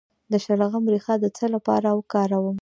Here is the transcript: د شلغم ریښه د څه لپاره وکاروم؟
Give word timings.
د 0.31 0.33
شلغم 0.43 0.83
ریښه 0.93 1.15
د 1.23 1.25
څه 1.37 1.45
لپاره 1.55 1.87
وکاروم؟ 1.97 2.57